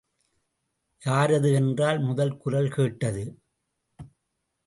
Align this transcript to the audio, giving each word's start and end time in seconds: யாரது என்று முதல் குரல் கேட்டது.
யாரது 1.01 1.53
என்று 1.53 1.99
முதல் 1.99 2.37
குரல் 2.37 2.69
கேட்டது. 2.69 3.23